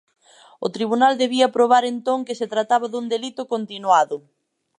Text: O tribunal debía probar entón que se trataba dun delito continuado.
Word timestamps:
O 0.65 0.67
tribunal 0.75 1.13
debía 1.23 1.53
probar 1.55 1.83
entón 1.93 2.19
que 2.27 2.37
se 2.39 2.49
trataba 2.53 2.85
dun 2.89 3.05
delito 3.13 3.41
continuado. 3.53 4.15